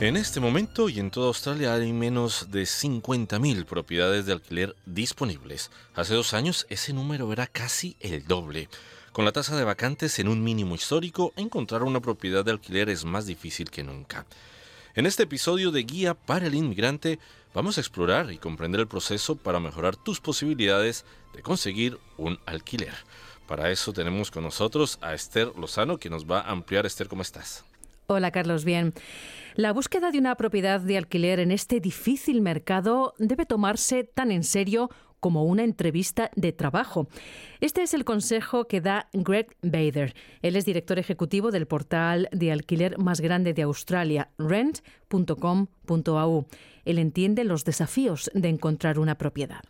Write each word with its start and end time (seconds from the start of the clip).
En 0.00 0.16
este 0.16 0.40
momento 0.40 0.88
y 0.88 0.98
en 0.98 1.12
toda 1.12 1.28
Australia 1.28 1.74
hay 1.74 1.92
menos 1.92 2.50
de 2.50 2.62
50.000 2.62 3.64
propiedades 3.66 4.26
de 4.26 4.32
alquiler 4.32 4.74
disponibles. 4.84 5.70
Hace 5.94 6.14
dos 6.14 6.34
años 6.34 6.66
ese 6.70 6.92
número 6.92 7.32
era 7.32 7.46
casi 7.46 7.96
el 8.00 8.26
doble. 8.26 8.68
Con 9.12 9.24
la 9.24 9.32
tasa 9.32 9.56
de 9.56 9.62
vacantes 9.62 10.18
en 10.18 10.26
un 10.26 10.42
mínimo 10.42 10.74
histórico, 10.74 11.32
encontrar 11.36 11.84
una 11.84 12.00
propiedad 12.00 12.44
de 12.44 12.50
alquiler 12.50 12.88
es 12.88 13.04
más 13.04 13.26
difícil 13.26 13.70
que 13.70 13.84
nunca. 13.84 14.26
En 14.98 15.06
este 15.06 15.22
episodio 15.22 15.70
de 15.70 15.84
Guía 15.84 16.14
para 16.14 16.48
el 16.48 16.56
Inmigrante 16.56 17.20
vamos 17.54 17.78
a 17.78 17.80
explorar 17.80 18.32
y 18.32 18.38
comprender 18.38 18.80
el 18.80 18.88
proceso 18.88 19.36
para 19.36 19.60
mejorar 19.60 19.94
tus 19.94 20.20
posibilidades 20.20 21.04
de 21.36 21.40
conseguir 21.40 22.00
un 22.16 22.40
alquiler. 22.46 22.94
Para 23.46 23.70
eso 23.70 23.92
tenemos 23.92 24.32
con 24.32 24.42
nosotros 24.42 24.98
a 25.00 25.14
Esther 25.14 25.52
Lozano 25.56 25.98
que 25.98 26.10
nos 26.10 26.26
va 26.26 26.40
a 26.40 26.50
ampliar. 26.50 26.84
Esther, 26.84 27.06
¿cómo 27.06 27.22
estás? 27.22 27.64
Hola 28.08 28.32
Carlos, 28.32 28.64
bien. 28.64 28.92
La 29.54 29.72
búsqueda 29.72 30.10
de 30.10 30.18
una 30.18 30.34
propiedad 30.34 30.80
de 30.80 30.98
alquiler 30.98 31.38
en 31.38 31.52
este 31.52 31.78
difícil 31.78 32.40
mercado 32.40 33.14
debe 33.18 33.46
tomarse 33.46 34.02
tan 34.02 34.32
en 34.32 34.42
serio 34.42 34.90
como 35.20 35.44
una 35.44 35.64
entrevista 35.64 36.30
de 36.36 36.52
trabajo. 36.52 37.08
Este 37.60 37.82
es 37.82 37.94
el 37.94 38.04
consejo 38.04 38.66
que 38.66 38.80
da 38.80 39.08
Greg 39.12 39.56
Bader. 39.62 40.14
Él 40.42 40.56
es 40.56 40.64
director 40.64 40.98
ejecutivo 40.98 41.50
del 41.50 41.66
portal 41.66 42.28
de 42.32 42.52
alquiler 42.52 42.98
más 42.98 43.20
grande 43.20 43.54
de 43.54 43.62
Australia, 43.62 44.30
rent.com.au. 44.38 46.46
Él 46.84 46.98
entiende 46.98 47.44
los 47.44 47.64
desafíos 47.64 48.30
de 48.34 48.48
encontrar 48.48 48.98
una 48.98 49.16
propiedad. 49.16 49.62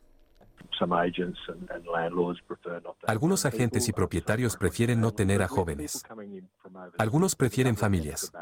Algunos 3.06 3.46
agentes 3.46 3.88
y 3.88 3.92
propietarios 3.92 4.56
prefieren 4.56 5.00
no 5.00 5.12
tener 5.12 5.42
a 5.42 5.48
jóvenes. 5.48 6.04
Algunos 6.98 7.34
prefieren 7.34 7.76
familias. 7.76 8.32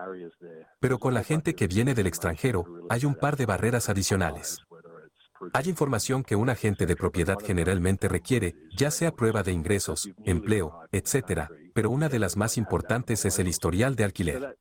Pero 0.81 0.99
con 0.99 1.15
la 1.15 1.23
gente 1.23 1.55
que 1.55 1.67
viene 1.67 1.95
del 1.95 2.07
extranjero 2.07 2.65
hay 2.91 3.05
un 3.05 3.15
par 3.15 3.37
de 3.37 3.47
barreras 3.47 3.89
adicionales. 3.89 4.66
Hay 5.53 5.69
información 5.69 6.23
que 6.23 6.37
un 6.37 6.51
agente 6.51 6.87
de 6.87 6.97
propiedad 6.97 7.37
generalmente 7.45 8.09
requiere, 8.09 8.57
ya 8.77 8.91
sea 8.91 9.13
prueba 9.13 9.43
de 9.43 9.53
ingresos, 9.53 10.11
empleo, 10.25 10.81
etc., 10.93 11.49
pero 11.75 11.91
una 11.91 12.09
de 12.09 12.19
las 12.19 12.37
más 12.37 12.57
importantes 12.57 13.25
es 13.25 13.39
el 13.39 13.49
historial 13.49 13.97
de 13.97 14.05
alquiler. 14.05 14.59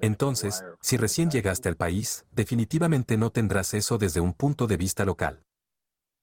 Entonces, 0.00 0.64
si 0.80 0.96
recién 0.96 1.30
llegaste 1.30 1.68
al 1.68 1.76
país, 1.76 2.24
definitivamente 2.30 3.16
no 3.16 3.30
tendrás 3.30 3.74
eso 3.74 3.98
desde 3.98 4.20
un 4.20 4.34
punto 4.34 4.66
de 4.66 4.76
vista 4.76 5.04
local. 5.04 5.42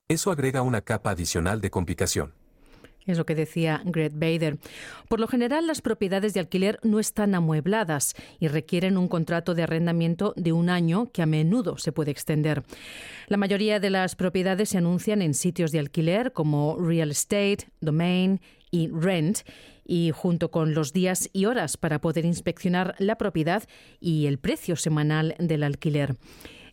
Eso 0.08 0.30
agrega 0.30 0.62
una 0.62 0.80
capa 0.80 1.10
adicional 1.10 1.60
de 1.60 1.70
complicación. 1.70 2.34
Es 3.06 3.18
lo 3.18 3.26
que 3.26 3.34
decía 3.34 3.82
Greg 3.84 4.12
Bader. 4.14 4.58
Por 5.08 5.20
lo 5.20 5.28
general, 5.28 5.66
las 5.66 5.80
propiedades 5.80 6.34
de 6.34 6.40
alquiler 6.40 6.80
no 6.82 6.98
están 6.98 7.34
amuebladas 7.34 8.14
y 8.40 8.48
requieren 8.48 8.96
un 8.96 9.08
contrato 9.08 9.54
de 9.54 9.62
arrendamiento 9.62 10.34
de 10.36 10.52
un 10.52 10.68
año 10.68 11.10
que 11.12 11.22
a 11.22 11.26
menudo 11.26 11.78
se 11.78 11.92
puede 11.92 12.10
extender. 12.10 12.64
La 13.28 13.36
mayoría 13.36 13.80
de 13.80 13.90
las 13.90 14.16
propiedades 14.16 14.70
se 14.70 14.78
anuncian 14.78 15.22
en 15.22 15.34
sitios 15.34 15.70
de 15.70 15.78
alquiler 15.78 16.32
como 16.32 16.76
Real 16.78 17.10
Estate, 17.10 17.68
Domain 17.80 18.40
y 18.70 18.88
Rent 18.88 19.38
y 19.86 20.10
junto 20.12 20.50
con 20.50 20.74
los 20.74 20.92
días 20.92 21.30
y 21.32 21.44
horas 21.44 21.76
para 21.76 22.00
poder 22.00 22.24
inspeccionar 22.24 22.94
la 22.98 23.16
propiedad 23.16 23.62
y 24.00 24.26
el 24.26 24.38
precio 24.38 24.76
semanal 24.76 25.36
del 25.38 25.62
alquiler. 25.62 26.16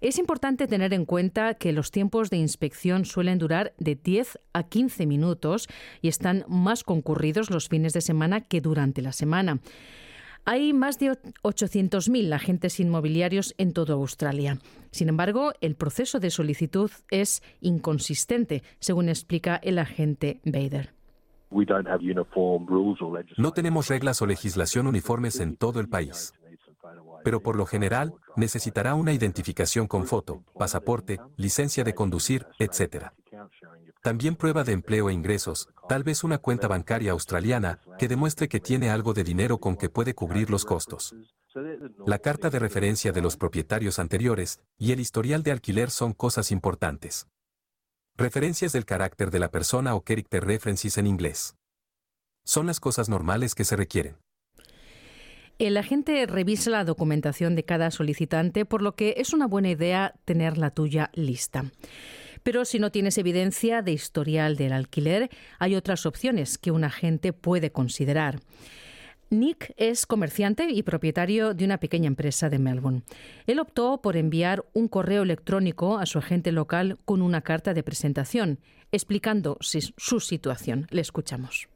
Es 0.03 0.19
importante 0.19 0.67
tener 0.67 0.93
en 0.93 1.05
cuenta 1.05 1.53
que 1.53 1.71
los 1.71 1.89
tiempos 1.89 2.29
de 2.29 2.35
inspección 2.35 3.05
suelen 3.05 3.37
durar 3.37 3.73
de 3.77 3.95
10 3.95 4.37
a 4.51 4.63
15 4.63 5.05
minutos 5.05 5.69
y 6.01 6.09
están 6.09 6.43
más 6.49 6.83
concurridos 6.83 7.49
los 7.49 7.69
fines 7.69 7.93
de 7.93 8.01
semana 8.01 8.41
que 8.41 8.59
durante 8.59 9.01
la 9.01 9.13
semana. 9.13 9.61
Hay 10.43 10.73
más 10.73 10.99
de 10.99 11.11
800.000 11.43 12.33
agentes 12.33 12.81
inmobiliarios 12.81 13.55
en 13.57 13.71
toda 13.71 13.93
Australia. 13.93 14.57
Sin 14.91 15.07
embargo, 15.07 15.53
el 15.61 15.75
proceso 15.75 16.19
de 16.19 16.31
solicitud 16.31 16.91
es 17.09 17.41
inconsistente, 17.61 18.61
según 18.79 19.07
explica 19.07 19.55
el 19.55 19.79
agente 19.79 20.41
Bader. 20.43 20.93
No 23.37 23.51
tenemos 23.53 23.87
reglas 23.87 24.21
o 24.21 24.25
legislación 24.25 24.87
uniformes 24.87 25.39
en 25.39 25.55
todo 25.55 25.79
el 25.79 25.87
país 25.87 26.33
pero 27.23 27.41
por 27.41 27.55
lo 27.55 27.65
general 27.65 28.13
necesitará 28.35 28.95
una 28.95 29.13
identificación 29.13 29.87
con 29.87 30.05
foto, 30.05 30.43
pasaporte, 30.57 31.19
licencia 31.37 31.83
de 31.83 31.95
conducir, 31.95 32.47
etc. 32.59 33.07
También 34.01 34.35
prueba 34.35 34.63
de 34.63 34.73
empleo 34.73 35.09
e 35.09 35.13
ingresos, 35.13 35.69
tal 35.87 36.03
vez 36.03 36.23
una 36.23 36.37
cuenta 36.37 36.67
bancaria 36.67 37.11
australiana 37.11 37.79
que 37.97 38.07
demuestre 38.07 38.49
que 38.49 38.59
tiene 38.59 38.89
algo 38.89 39.13
de 39.13 39.23
dinero 39.23 39.59
con 39.59 39.77
que 39.77 39.89
puede 39.89 40.13
cubrir 40.13 40.49
los 40.49 40.65
costos. 40.65 41.15
La 42.05 42.19
carta 42.19 42.49
de 42.49 42.59
referencia 42.59 43.11
de 43.11 43.21
los 43.21 43.37
propietarios 43.37 43.99
anteriores 43.99 44.59
y 44.77 44.91
el 44.91 44.99
historial 44.99 45.43
de 45.43 45.51
alquiler 45.51 45.89
son 45.89 46.13
cosas 46.13 46.51
importantes. 46.51 47.27
Referencias 48.15 48.73
del 48.73 48.85
carácter 48.85 49.31
de 49.31 49.39
la 49.39 49.49
persona 49.49 49.95
o 49.95 50.03
character 50.03 50.45
references 50.45 50.97
en 50.97 51.07
inglés. 51.07 51.55
Son 52.43 52.67
las 52.67 52.79
cosas 52.79 53.07
normales 53.07 53.55
que 53.55 53.63
se 53.63 53.75
requieren. 53.75 54.17
El 55.59 55.77
agente 55.77 56.25
revisa 56.25 56.71
la 56.71 56.83
documentación 56.83 57.55
de 57.55 57.63
cada 57.63 57.91
solicitante, 57.91 58.65
por 58.65 58.81
lo 58.81 58.95
que 58.95 59.15
es 59.17 59.33
una 59.33 59.47
buena 59.47 59.69
idea 59.69 60.15
tener 60.25 60.57
la 60.57 60.71
tuya 60.71 61.11
lista. 61.13 61.65
Pero 62.41 62.65
si 62.65 62.79
no 62.79 62.91
tienes 62.91 63.17
evidencia 63.17 63.81
de 63.81 63.93
historial 63.93 64.57
del 64.57 64.73
alquiler, 64.73 65.29
hay 65.59 65.75
otras 65.75 66.05
opciones 66.05 66.57
que 66.57 66.71
un 66.71 66.83
agente 66.83 67.33
puede 67.33 67.71
considerar. 67.71 68.39
Nick 69.29 69.73
es 69.77 70.05
comerciante 70.05 70.69
y 70.69 70.83
propietario 70.83 71.53
de 71.53 71.65
una 71.65 71.79
pequeña 71.79 72.07
empresa 72.07 72.49
de 72.49 72.59
Melbourne. 72.59 73.03
Él 73.47 73.59
optó 73.59 74.01
por 74.01 74.17
enviar 74.17 74.65
un 74.73 74.87
correo 74.87 75.23
electrónico 75.23 75.97
a 75.97 76.05
su 76.05 76.19
agente 76.19 76.51
local 76.51 76.99
con 77.05 77.21
una 77.21 77.41
carta 77.41 77.73
de 77.73 77.83
presentación, 77.83 78.59
explicando 78.91 79.57
su 79.61 80.19
situación. 80.19 80.87
Le 80.91 81.01
escuchamos. 81.01 81.67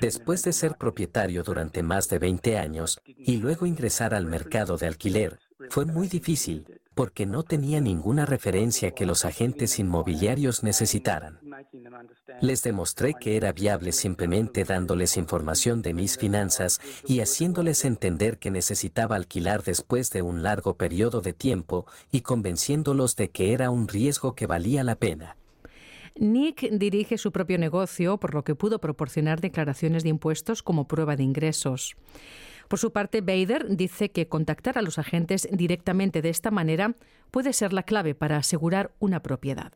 Después 0.00 0.42
de 0.42 0.52
ser 0.52 0.76
propietario 0.76 1.42
durante 1.42 1.82
más 1.82 2.08
de 2.08 2.18
20 2.18 2.58
años 2.58 3.00
y 3.04 3.36
luego 3.36 3.66
ingresar 3.66 4.14
al 4.14 4.26
mercado 4.26 4.76
de 4.76 4.86
alquiler, 4.86 5.38
fue 5.70 5.84
muy 5.84 6.08
difícil 6.08 6.66
porque 6.94 7.26
no 7.26 7.42
tenía 7.42 7.80
ninguna 7.80 8.24
referencia 8.24 8.92
que 8.92 9.04
los 9.04 9.26
agentes 9.26 9.78
inmobiliarios 9.78 10.62
necesitaran. 10.62 11.38
Les 12.40 12.62
demostré 12.62 13.12
que 13.12 13.36
era 13.36 13.52
viable 13.52 13.92
simplemente 13.92 14.64
dándoles 14.64 15.18
información 15.18 15.82
de 15.82 15.92
mis 15.92 16.16
finanzas 16.16 16.80
y 17.06 17.20
haciéndoles 17.20 17.84
entender 17.84 18.38
que 18.38 18.50
necesitaba 18.50 19.14
alquilar 19.14 19.62
después 19.62 20.10
de 20.10 20.22
un 20.22 20.42
largo 20.42 20.78
periodo 20.78 21.20
de 21.20 21.34
tiempo 21.34 21.86
y 22.10 22.22
convenciéndolos 22.22 23.14
de 23.14 23.28
que 23.28 23.52
era 23.52 23.70
un 23.70 23.88
riesgo 23.88 24.34
que 24.34 24.46
valía 24.46 24.82
la 24.82 24.96
pena. 24.96 25.36
Nick 26.18 26.70
dirige 26.70 27.18
su 27.18 27.32
propio 27.32 27.58
negocio, 27.58 28.18
por 28.18 28.34
lo 28.34 28.44
que 28.44 28.54
pudo 28.54 28.80
proporcionar 28.80 29.40
declaraciones 29.40 30.02
de 30.02 30.10
impuestos 30.10 30.62
como 30.62 30.88
prueba 30.88 31.16
de 31.16 31.22
ingresos. 31.22 31.96
Por 32.68 32.78
su 32.78 32.92
parte, 32.92 33.20
Bader 33.20 33.76
dice 33.76 34.10
que 34.10 34.28
contactar 34.28 34.78
a 34.78 34.82
los 34.82 34.98
agentes 34.98 35.48
directamente 35.52 36.22
de 36.22 36.30
esta 36.30 36.50
manera 36.50 36.96
puede 37.30 37.52
ser 37.52 37.72
la 37.72 37.84
clave 37.84 38.14
para 38.14 38.38
asegurar 38.38 38.92
una 38.98 39.22
propiedad. 39.22 39.72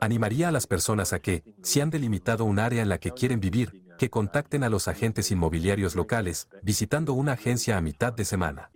Animaría 0.00 0.48
a 0.48 0.52
las 0.52 0.66
personas 0.66 1.12
a 1.12 1.20
que, 1.20 1.44
si 1.62 1.80
han 1.80 1.90
delimitado 1.90 2.44
un 2.44 2.58
área 2.58 2.82
en 2.82 2.88
la 2.88 2.98
que 2.98 3.12
quieren 3.12 3.40
vivir, 3.40 3.82
que 3.98 4.10
contacten 4.10 4.64
a 4.64 4.68
los 4.68 4.88
agentes 4.88 5.30
inmobiliarios 5.30 5.94
locales, 5.94 6.48
visitando 6.62 7.12
una 7.12 7.32
agencia 7.32 7.76
a 7.76 7.80
mitad 7.80 8.12
de 8.12 8.24
semana. 8.24 8.70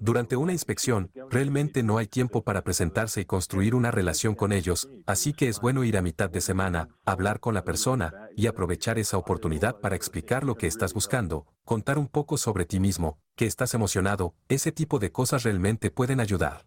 Durante 0.00 0.36
una 0.36 0.52
inspección, 0.52 1.10
realmente 1.30 1.82
no 1.82 1.98
hay 1.98 2.06
tiempo 2.06 2.42
para 2.42 2.62
presentarse 2.62 3.20
y 3.20 3.24
construir 3.24 3.74
una 3.74 3.90
relación 3.90 4.34
con 4.34 4.52
ellos, 4.52 4.88
así 5.06 5.32
que 5.32 5.48
es 5.48 5.60
bueno 5.60 5.84
ir 5.84 5.96
a 5.96 6.02
mitad 6.02 6.30
de 6.30 6.40
semana, 6.40 6.88
hablar 7.04 7.40
con 7.40 7.54
la 7.54 7.64
persona 7.64 8.12
y 8.36 8.46
aprovechar 8.46 8.98
esa 8.98 9.18
oportunidad 9.18 9.80
para 9.80 9.96
explicar 9.96 10.44
lo 10.44 10.54
que 10.54 10.66
estás 10.66 10.94
buscando, 10.94 11.46
contar 11.64 11.98
un 11.98 12.06
poco 12.06 12.36
sobre 12.36 12.64
ti 12.64 12.80
mismo, 12.80 13.18
que 13.36 13.46
estás 13.46 13.74
emocionado, 13.74 14.34
ese 14.48 14.72
tipo 14.72 14.98
de 14.98 15.10
cosas 15.10 15.42
realmente 15.42 15.90
pueden 15.90 16.20
ayudar. 16.20 16.64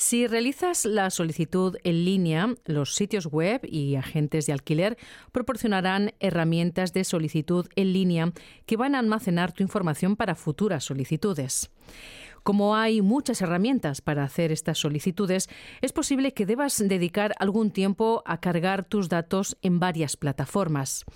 Si 0.00 0.28
realizas 0.28 0.84
la 0.84 1.10
solicitud 1.10 1.76
en 1.82 2.04
línea, 2.04 2.54
los 2.66 2.94
sitios 2.94 3.26
web 3.26 3.60
y 3.64 3.96
agentes 3.96 4.46
de 4.46 4.52
alquiler 4.52 4.96
proporcionarán 5.32 6.14
herramientas 6.20 6.92
de 6.92 7.02
solicitud 7.02 7.66
en 7.74 7.92
línea 7.92 8.32
que 8.64 8.76
van 8.76 8.94
a 8.94 9.00
almacenar 9.00 9.50
tu 9.52 9.64
información 9.64 10.14
para 10.14 10.36
futuras 10.36 10.84
solicitudes. 10.84 11.72
Como 12.44 12.76
hay 12.76 13.02
muchas 13.02 13.42
herramientas 13.42 14.00
para 14.00 14.22
hacer 14.22 14.52
estas 14.52 14.78
solicitudes, 14.78 15.48
es 15.80 15.92
posible 15.92 16.32
que 16.32 16.46
debas 16.46 16.78
dedicar 16.78 17.34
algún 17.40 17.72
tiempo 17.72 18.22
a 18.24 18.38
cargar 18.38 18.84
tus 18.84 19.08
datos 19.08 19.58
en 19.62 19.80
varias 19.80 20.16
plataformas. 20.16 21.06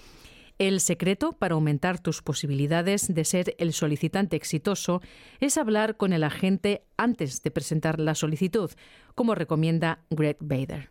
El 0.59 0.81
secreto 0.81 1.33
para 1.33 1.55
aumentar 1.55 1.99
tus 1.99 2.23
posibilidades 2.23 3.13
de 3.13 3.25
ser 3.25 3.55
el 3.59 3.73
solicitante 3.73 4.37
exitoso 4.37 5.01
es 5.41 5.57
hablar 5.57 5.97
con 5.97 6.13
el 6.13 6.25
agente 6.25 6.85
antes 6.97 7.43
de 7.43 7.51
presentar 7.51 7.99
la 7.99 8.15
solicitud, 8.15 8.71
como 9.15 9.35
recomienda 9.35 10.05
Greg 10.11 10.37
Bader. 10.41 10.91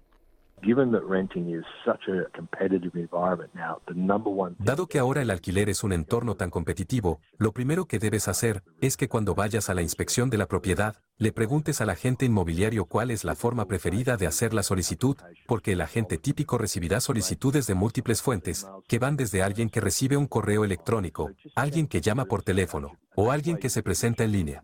Dado 4.60 4.88
que 4.88 5.00
ahora 5.00 5.22
el 5.22 5.32
alquiler 5.32 5.70
es 5.70 5.84
un 5.84 5.92
entorno 5.92 6.36
tan 6.36 6.50
competitivo, 6.50 7.20
lo 7.38 7.52
primero 7.52 7.86
que 7.86 8.00
debes 8.00 8.28
hacer 8.28 8.64
es 8.80 8.98
que 8.98 9.10
cuando 9.10 9.34
vayas 9.34 9.70
a 9.70 9.74
la 9.74 9.82
inspección 9.82 10.30
de 10.30 10.38
la 10.38 10.48
propiedad, 10.48 10.96
le 11.18 11.32
preguntes 11.32 11.82
al 11.82 11.90
agente 11.90 12.26
inmobiliario 12.26 12.86
cuál 12.86 13.12
es 13.12 13.24
la 13.24 13.36
forma 13.36 13.66
preferida 13.66 14.18
de 14.18 14.28
hacer 14.28 14.54
la 14.54 14.64
solicitud, 14.64 15.18
porque 15.48 15.74
el 15.74 15.82
agente 15.82 16.18
típico 16.18 16.58
recibirá 16.58 17.00
solicitudes 17.00 17.68
de 17.68 17.76
múltiples 17.76 18.22
fuentes, 18.22 18.68
que 18.88 19.00
van 19.00 19.18
desde 19.18 19.44
alguien 19.44 19.70
que 19.70 19.82
recibe 19.82 20.18
un 20.18 20.28
correo 20.28 20.64
electrónico, 20.64 21.32
alguien 21.56 21.88
que 21.88 22.02
llama 22.02 22.26
por 22.26 22.44
teléfono, 22.44 22.98
o 23.16 23.32
alguien 23.32 23.58
que 23.58 23.70
se 23.70 23.84
presenta 23.84 24.24
en 24.24 24.32
línea. 24.32 24.64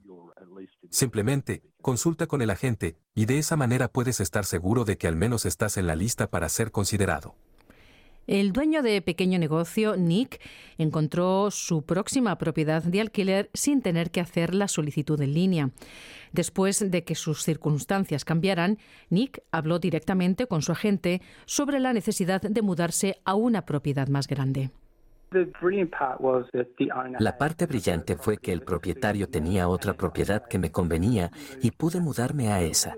Simplemente, 0.89 1.63
consulta 1.81 2.27
con 2.27 2.41
el 2.41 2.49
agente, 2.49 2.97
y 3.15 3.25
de 3.25 3.39
esa 3.39 3.55
manera 3.55 3.87
puedes 3.87 4.19
estar 4.19 4.45
seguro 4.45 4.85
de 4.85 4.97
que 4.97 5.07
al 5.07 5.15
menos 5.15 5.45
estás 5.45 5.77
en 5.77 5.87
la 5.87 5.95
lista 5.95 6.29
para 6.29 6.49
ser 6.49 6.71
considerado. 6.71 7.35
El 8.27 8.51
dueño 8.51 8.81
de 8.81 9.01
pequeño 9.01 9.39
negocio, 9.39 9.95
Nick, 9.95 10.41
encontró 10.77 11.49
su 11.49 11.83
próxima 11.83 12.37
propiedad 12.37 12.83
de 12.83 12.99
alquiler 12.99 13.49
sin 13.53 13.81
tener 13.81 14.11
que 14.11 14.19
hacer 14.19 14.53
la 14.53 14.67
solicitud 14.67 15.21
en 15.21 15.33
línea. 15.33 15.69
Después 16.33 16.91
de 16.91 17.05
que 17.05 17.15
sus 17.15 17.43
circunstancias 17.43 18.25
cambiaran, 18.25 18.79
Nick 19.09 19.41
habló 19.51 19.79
directamente 19.79 20.45
con 20.45 20.61
su 20.61 20.73
agente 20.73 21.21
sobre 21.45 21.79
la 21.79 21.93
necesidad 21.93 22.41
de 22.41 22.61
mudarse 22.61 23.21
a 23.23 23.33
una 23.33 23.65
propiedad 23.65 24.09
más 24.09 24.27
grande. 24.27 24.71
La 27.19 27.37
parte 27.37 27.65
brillante 27.65 28.15
fue 28.15 28.37
que 28.37 28.53
el 28.53 28.61
propietario 28.61 29.27
tenía 29.27 29.67
otra 29.67 29.93
propiedad 29.93 30.47
que 30.47 30.57
me 30.57 30.71
convenía 30.71 31.31
y 31.61 31.71
pude 31.71 31.99
mudarme 31.99 32.51
a 32.51 32.61
esa. 32.61 32.95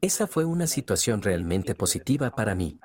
Esa 0.00 0.26
fue 0.26 0.44
una 0.44 0.66
situación 0.66 1.22
realmente 1.22 1.74
positiva 1.74 2.30
para 2.30 2.54
mí. 2.54 2.78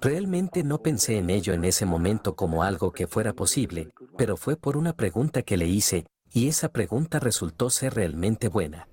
Realmente 0.00 0.64
no 0.64 0.78
pensé 0.78 1.18
en 1.18 1.30
ello 1.30 1.52
en 1.52 1.64
ese 1.64 1.84
momento 1.86 2.34
como 2.34 2.62
algo 2.62 2.92
que 2.92 3.06
fuera 3.06 3.32
posible, 3.32 3.92
pero 4.16 4.36
fue 4.36 4.56
por 4.56 4.76
una 4.76 4.94
pregunta 4.94 5.42
que 5.42 5.56
le 5.56 5.66
hice 5.66 6.06
y 6.32 6.48
esa 6.48 6.70
pregunta 6.70 7.18
resultó 7.18 7.70
ser 7.70 7.94
realmente 7.94 8.48
buena. 8.48 8.88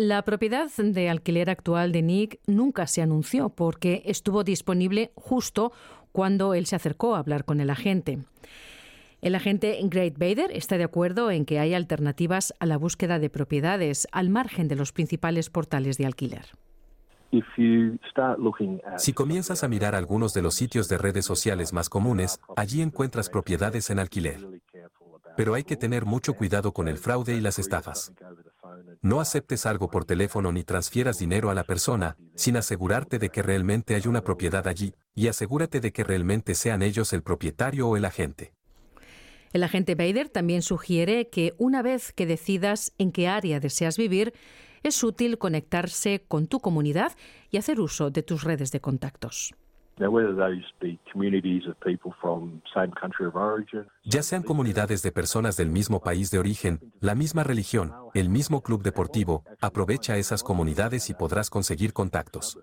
La 0.00 0.22
propiedad 0.22 0.70
de 0.76 1.10
alquiler 1.10 1.50
actual 1.50 1.90
de 1.90 2.02
Nick 2.02 2.38
nunca 2.46 2.86
se 2.86 3.02
anunció 3.02 3.48
porque 3.48 4.02
estuvo 4.06 4.44
disponible 4.44 5.10
justo 5.16 5.72
cuando 6.12 6.54
él 6.54 6.66
se 6.66 6.76
acercó 6.76 7.16
a 7.16 7.18
hablar 7.18 7.44
con 7.44 7.60
el 7.60 7.68
agente. 7.68 8.20
El 9.22 9.34
agente 9.34 9.76
Great 9.82 10.16
Bader 10.16 10.52
está 10.52 10.78
de 10.78 10.84
acuerdo 10.84 11.32
en 11.32 11.44
que 11.44 11.58
hay 11.58 11.74
alternativas 11.74 12.54
a 12.60 12.66
la 12.66 12.76
búsqueda 12.78 13.18
de 13.18 13.28
propiedades 13.28 14.06
al 14.12 14.30
margen 14.30 14.68
de 14.68 14.76
los 14.76 14.92
principales 14.92 15.50
portales 15.50 15.98
de 15.98 16.06
alquiler. 16.06 16.46
Si 18.98 19.12
comienzas 19.12 19.64
a 19.64 19.68
mirar 19.68 19.96
algunos 19.96 20.32
de 20.32 20.42
los 20.42 20.54
sitios 20.54 20.88
de 20.88 20.98
redes 20.98 21.24
sociales 21.24 21.72
más 21.72 21.88
comunes, 21.88 22.38
allí 22.54 22.82
encuentras 22.82 23.28
propiedades 23.28 23.90
en 23.90 23.98
alquiler. 23.98 24.46
Pero 25.36 25.54
hay 25.54 25.64
que 25.64 25.76
tener 25.76 26.04
mucho 26.04 26.34
cuidado 26.34 26.72
con 26.72 26.86
el 26.86 26.98
fraude 26.98 27.34
y 27.34 27.40
las 27.40 27.58
estafas. 27.58 28.12
No 29.00 29.20
aceptes 29.20 29.64
algo 29.64 29.90
por 29.90 30.04
teléfono 30.04 30.50
ni 30.50 30.64
transfieras 30.64 31.18
dinero 31.18 31.50
a 31.50 31.54
la 31.54 31.64
persona, 31.64 32.16
sin 32.34 32.56
asegurarte 32.56 33.18
de 33.18 33.28
que 33.28 33.42
realmente 33.42 33.94
hay 33.94 34.06
una 34.06 34.22
propiedad 34.22 34.66
allí, 34.66 34.94
y 35.14 35.28
asegúrate 35.28 35.80
de 35.80 35.92
que 35.92 36.02
realmente 36.02 36.54
sean 36.54 36.82
ellos 36.82 37.12
el 37.12 37.22
propietario 37.22 37.88
o 37.88 37.96
el 37.96 38.04
agente. 38.04 38.52
El 39.52 39.62
agente 39.62 39.94
Bader 39.94 40.28
también 40.28 40.62
sugiere 40.62 41.28
que 41.28 41.54
una 41.58 41.80
vez 41.80 42.12
que 42.12 42.26
decidas 42.26 42.92
en 42.98 43.12
qué 43.12 43.28
área 43.28 43.60
deseas 43.60 43.96
vivir, 43.96 44.34
es 44.82 45.02
útil 45.02 45.38
conectarse 45.38 46.24
con 46.26 46.46
tu 46.46 46.60
comunidad 46.60 47.12
y 47.50 47.56
hacer 47.56 47.80
uso 47.80 48.10
de 48.10 48.22
tus 48.22 48.44
redes 48.44 48.72
de 48.72 48.80
contactos. 48.80 49.54
Ya 54.04 54.22
sean 54.22 54.42
comunidades 54.42 55.02
de 55.02 55.12
personas 55.12 55.56
del 55.56 55.70
mismo 55.70 56.00
país 56.00 56.30
de 56.30 56.38
origen, 56.38 56.80
la 57.00 57.14
misma 57.14 57.42
religión, 57.44 57.92
el 58.14 58.28
mismo 58.28 58.62
club 58.62 58.82
deportivo, 58.82 59.44
aprovecha 59.60 60.16
esas 60.16 60.42
comunidades 60.42 61.10
y 61.10 61.14
podrás 61.14 61.50
conseguir 61.50 61.92
contactos. 61.92 62.58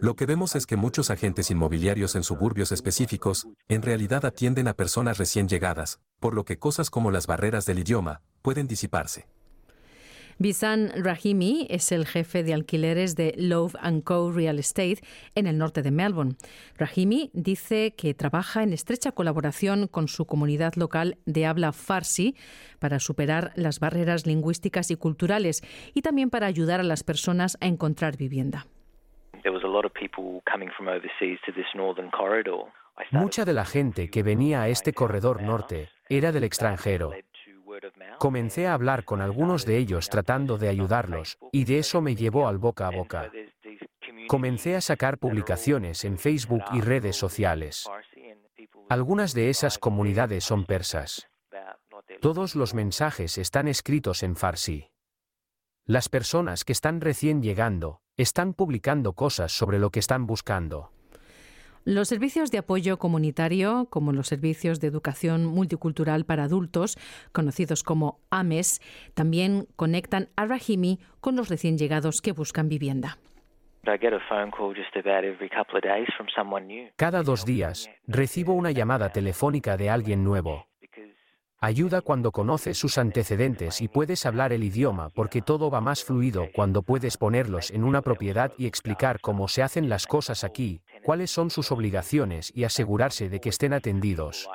Lo 0.00 0.16
que 0.16 0.26
vemos 0.26 0.56
es 0.56 0.66
que 0.66 0.76
muchos 0.76 1.10
agentes 1.10 1.50
inmobiliarios 1.50 2.16
en 2.16 2.22
suburbios 2.22 2.72
específicos, 2.72 3.46
en 3.68 3.82
realidad 3.82 4.24
atienden 4.24 4.66
a 4.68 4.74
personas 4.74 5.18
recién 5.18 5.48
llegadas, 5.48 6.00
por 6.18 6.34
lo 6.34 6.44
que 6.44 6.58
cosas 6.58 6.90
como 6.90 7.10
las 7.10 7.26
barreras 7.26 7.66
del 7.66 7.80
idioma 7.80 8.22
pueden 8.42 8.66
disiparse. 8.66 9.26
Bisan 10.42 10.90
Rahimi 10.96 11.66
es 11.68 11.92
el 11.92 12.06
jefe 12.06 12.42
de 12.42 12.54
alquileres 12.54 13.14
de 13.14 13.34
Love 13.36 13.74
Co. 14.04 14.32
Real 14.32 14.58
Estate 14.58 15.00
en 15.34 15.46
el 15.46 15.58
norte 15.58 15.82
de 15.82 15.90
Melbourne. 15.90 16.36
Rahimi 16.78 17.30
dice 17.34 17.94
que 17.94 18.14
trabaja 18.14 18.62
en 18.62 18.72
estrecha 18.72 19.12
colaboración 19.12 19.86
con 19.86 20.08
su 20.08 20.24
comunidad 20.24 20.76
local 20.76 21.18
de 21.26 21.44
habla 21.44 21.72
farsi 21.72 22.36
para 22.78 23.00
superar 23.00 23.52
las 23.54 23.80
barreras 23.80 24.26
lingüísticas 24.26 24.90
y 24.90 24.96
culturales 24.96 25.60
y 25.92 26.00
también 26.00 26.30
para 26.30 26.46
ayudar 26.46 26.80
a 26.80 26.84
las 26.84 27.04
personas 27.04 27.58
a 27.60 27.66
encontrar 27.66 28.16
vivienda. 28.16 28.64
Mucha 33.10 33.44
de 33.44 33.52
la 33.52 33.64
gente 33.66 34.08
que 34.08 34.22
venía 34.22 34.62
a 34.62 34.68
este 34.68 34.94
corredor 34.94 35.42
norte 35.42 35.90
era 36.08 36.32
del 36.32 36.44
extranjero 36.44 37.12
Comencé 38.18 38.66
a 38.66 38.74
hablar 38.74 39.04
con 39.04 39.20
algunos 39.20 39.64
de 39.64 39.78
ellos 39.78 40.08
tratando 40.08 40.58
de 40.58 40.68
ayudarlos, 40.68 41.38
y 41.52 41.64
de 41.64 41.78
eso 41.78 42.00
me 42.00 42.14
llevó 42.14 42.48
al 42.48 42.58
boca 42.58 42.86
a 42.86 42.90
boca. 42.90 43.30
Comencé 44.28 44.76
a 44.76 44.80
sacar 44.80 45.18
publicaciones 45.18 46.04
en 46.04 46.18
Facebook 46.18 46.62
y 46.72 46.80
redes 46.80 47.16
sociales. 47.16 47.88
Algunas 48.88 49.34
de 49.34 49.50
esas 49.50 49.78
comunidades 49.78 50.44
son 50.44 50.64
persas. 50.64 51.28
Todos 52.20 52.54
los 52.54 52.74
mensajes 52.74 53.38
están 53.38 53.68
escritos 53.68 54.22
en 54.22 54.36
farsi. 54.36 54.90
Las 55.86 56.08
personas 56.08 56.64
que 56.64 56.72
están 56.72 57.00
recién 57.00 57.42
llegando 57.42 58.00
están 58.16 58.52
publicando 58.54 59.14
cosas 59.14 59.52
sobre 59.52 59.78
lo 59.78 59.90
que 59.90 60.00
están 60.00 60.26
buscando. 60.26 60.92
Los 61.90 62.06
servicios 62.06 62.52
de 62.52 62.58
apoyo 62.58 63.00
comunitario, 63.00 63.88
como 63.90 64.12
los 64.12 64.28
servicios 64.28 64.78
de 64.78 64.86
educación 64.86 65.44
multicultural 65.44 66.24
para 66.24 66.44
adultos, 66.44 66.96
conocidos 67.32 67.82
como 67.82 68.20
AMES, 68.30 68.80
también 69.14 69.66
conectan 69.74 70.28
a 70.36 70.46
Rahimi 70.46 71.00
con 71.20 71.34
los 71.34 71.48
recién 71.48 71.78
llegados 71.78 72.22
que 72.22 72.30
buscan 72.30 72.68
vivienda. 72.68 73.18
Cada 76.94 77.22
dos 77.24 77.44
días 77.44 77.90
recibo 78.06 78.52
una 78.52 78.70
llamada 78.70 79.10
telefónica 79.10 79.76
de 79.76 79.90
alguien 79.90 80.22
nuevo. 80.22 80.68
Ayuda 81.62 82.00
cuando 82.00 82.32
conoces 82.32 82.78
sus 82.78 82.96
antecedentes 82.96 83.82
y 83.82 83.88
puedes 83.88 84.24
hablar 84.24 84.54
el 84.54 84.64
idioma 84.64 85.10
porque 85.10 85.42
todo 85.42 85.70
va 85.70 85.82
más 85.82 86.02
fluido 86.02 86.46
cuando 86.54 86.80
puedes 86.80 87.18
ponerlos 87.18 87.70
en 87.70 87.84
una 87.84 88.00
propiedad 88.00 88.52
y 88.56 88.66
explicar 88.66 89.20
cómo 89.20 89.46
se 89.46 89.62
hacen 89.62 89.90
las 89.90 90.06
cosas 90.06 90.42
aquí, 90.42 90.80
cuáles 91.02 91.30
son 91.30 91.50
sus 91.50 91.72
obligaciones 91.72 92.52
y 92.54 92.64
asegurarse 92.64 93.28
de 93.28 93.40
que 93.40 93.48
estén 93.48 93.72
atendidos. 93.72 94.48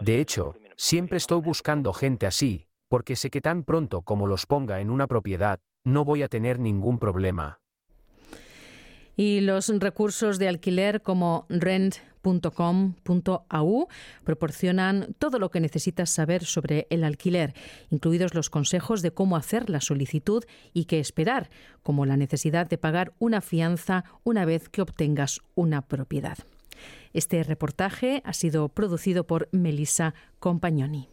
De 0.00 0.20
hecho, 0.20 0.54
siempre 0.76 1.18
estoy 1.18 1.40
buscando 1.40 1.92
gente 1.92 2.26
así, 2.26 2.66
porque 2.88 3.16
sé 3.16 3.30
que 3.30 3.40
tan 3.40 3.64
pronto 3.64 4.02
como 4.02 4.26
los 4.26 4.46
ponga 4.46 4.80
en 4.80 4.90
una 4.90 5.06
propiedad, 5.06 5.60
no 5.84 6.04
voy 6.04 6.22
a 6.22 6.28
tener 6.28 6.58
ningún 6.58 6.98
problema. 6.98 7.60
Y 9.16 9.40
los 9.40 9.68
recursos 9.78 10.38
de 10.38 10.48
alquiler 10.48 11.02
como 11.02 11.46
rent.com.au 12.22 13.88
proporcionan 14.24 15.14
todo 15.18 15.38
lo 15.38 15.50
que 15.50 15.60
necesitas 15.60 16.10
saber 16.10 16.44
sobre 16.44 16.86
el 16.90 17.04
alquiler, 17.04 17.54
incluidos 17.90 18.34
los 18.34 18.50
consejos 18.50 19.02
de 19.02 19.12
cómo 19.12 19.36
hacer 19.36 19.70
la 19.70 19.80
solicitud 19.80 20.44
y 20.72 20.84
qué 20.84 21.00
esperar, 21.00 21.50
como 21.82 22.06
la 22.06 22.16
necesidad 22.16 22.68
de 22.68 22.78
pagar 22.78 23.12
una 23.18 23.40
fianza 23.40 24.04
una 24.24 24.44
vez 24.44 24.68
que 24.68 24.82
obtengas 24.82 25.40
una 25.54 25.82
propiedad. 25.82 26.38
Este 27.12 27.42
reportaje 27.42 28.22
ha 28.24 28.32
sido 28.32 28.68
producido 28.70 29.26
por 29.26 29.48
Melissa 29.52 30.14
Compagnoni. 30.38 31.08